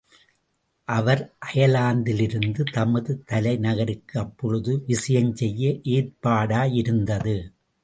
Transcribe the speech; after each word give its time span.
அவர் 0.87 1.21
அயர்லாந்திலிருந்து 1.45 2.63
தமது 2.71 3.23
தலை 3.25 3.53
நகருக்கு 3.57 4.19
அப்பொழுது 4.19 4.83
விஜயஞ்செய்ய 4.87 5.71
ஏற்பாடாயிருந்தது. 5.91 7.37